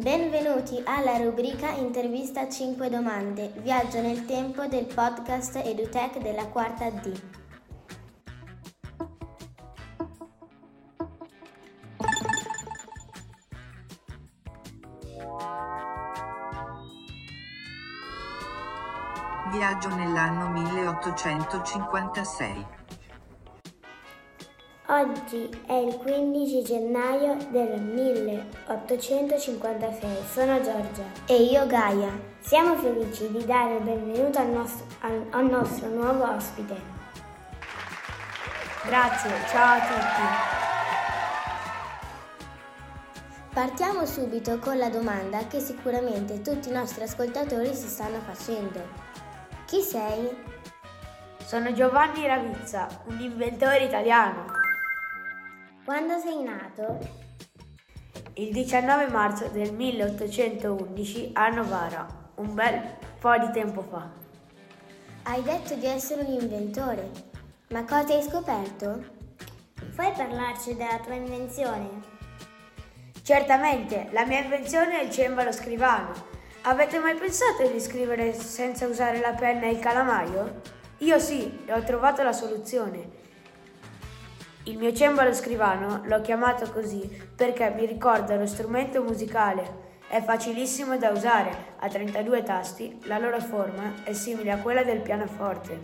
[0.00, 7.20] Benvenuti alla rubrica Intervista 5 domande, viaggio nel tempo del podcast EduTech della quarta D.
[19.52, 22.78] Viaggio nell'anno 1856.
[24.90, 28.69] Oggi è il 15 gennaio del 1856.
[30.32, 31.04] Sono Giorgia.
[31.26, 32.10] E io Gaia.
[32.40, 36.74] Siamo felici di dare il benvenuto al nostro, al, al nostro nuovo ospite.
[38.84, 40.22] Grazie, ciao a tutti.
[43.52, 48.82] Partiamo subito con la domanda che sicuramente tutti i nostri ascoltatori si stanno facendo.
[49.66, 50.36] Chi sei?
[51.44, 54.46] Sono Giovanni Ravizza, un inventore italiano.
[55.84, 57.19] Quando sei nato?
[58.40, 64.08] Il 19 marzo del 1811 a Novara, un bel po' di tempo fa.
[65.24, 67.10] Hai detto di essere un inventore,
[67.68, 69.04] ma cosa hai scoperto?
[69.94, 71.88] Puoi parlarci della tua invenzione?
[73.22, 76.14] Certamente, la mia invenzione è il cembalo scrivano.
[76.62, 80.62] Avete mai pensato di scrivere senza usare la penna e il calamaio?
[81.00, 83.28] Io sì, e ho trovato la soluzione.
[84.64, 89.88] Il mio cembalo scrivano l'ho chiamato così perché mi ricorda lo strumento musicale.
[90.06, 95.00] È facilissimo da usare, ha 32 tasti, la loro forma è simile a quella del
[95.00, 95.78] pianoforte.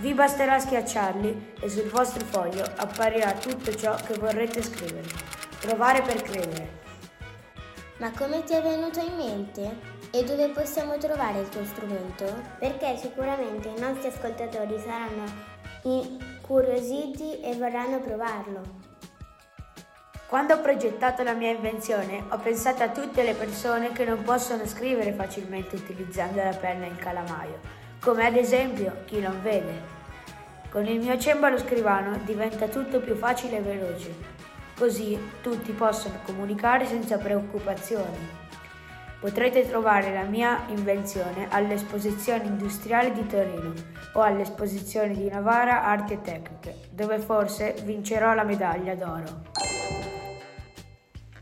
[0.00, 5.08] Vi basterà schiacciarli e sul vostro foglio apparirà tutto ciò che vorrete scrivere.
[5.60, 6.80] Provare per credere.
[7.98, 9.76] Ma come ti è venuto in mente?
[10.10, 12.24] E dove possiamo trovare il tuo strumento?
[12.58, 15.24] Perché sicuramente i nostri ascoltatori saranno
[15.82, 18.60] incuriositi e vorranno provarlo.
[20.26, 24.64] Quando ho progettato la mia invenzione ho pensato a tutte le persone che non possono
[24.66, 27.60] scrivere facilmente utilizzando la penna e il calamaio,
[28.00, 30.00] come ad esempio chi non vede.
[30.70, 34.14] Con il mio cembalo scrivano diventa tutto più facile e veloce.
[34.78, 38.41] Così tutti possono comunicare senza preoccupazioni.
[39.22, 43.72] Potrete trovare la mia invenzione all'Esposizione Industriale di Torino
[44.14, 49.42] o all'Esposizione di Novara Arti e Tecniche, dove forse vincerò la medaglia d'oro.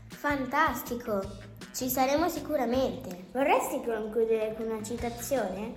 [0.09, 1.23] Fantastico!
[1.73, 3.25] Ci saremo sicuramente.
[3.31, 5.73] Vorresti concludere con una citazione?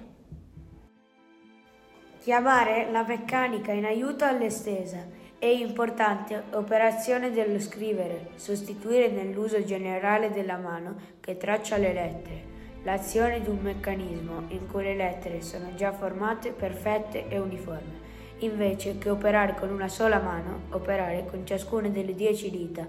[2.20, 10.56] Chiamare la meccanica in aiuto all'estesa è importante operazione dello scrivere, sostituire nell'uso generale della
[10.56, 12.42] mano che traccia le lettere,
[12.82, 18.00] l'azione di un meccanismo in cui le lettere sono già formate, perfette e uniformi,
[18.38, 22.86] invece che operare con una sola mano, operare con ciascuna delle dieci dita.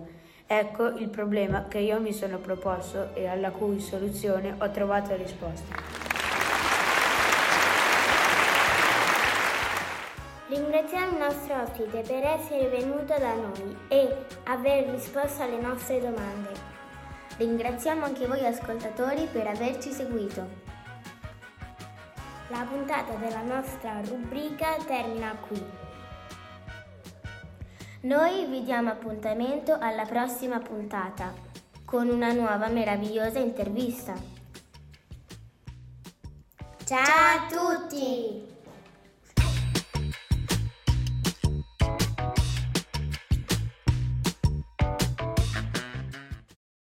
[0.48, 6.05] Ecco il problema che io mi sono proposto e alla cui soluzione ho trovato risposta.
[10.48, 16.52] Ringraziamo il nostro ospite per essere venuto da noi e aver risposto alle nostre domande.
[17.38, 20.48] Ringraziamo anche voi ascoltatori per averci seguito.
[22.50, 25.66] La puntata della nostra rubrica termina qui.
[28.02, 31.34] Noi vi diamo appuntamento alla prossima puntata
[31.84, 34.14] con una nuova meravigliosa intervista.
[36.84, 38.55] Ciao a tutti!